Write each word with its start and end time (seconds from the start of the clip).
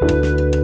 Música 0.00 0.63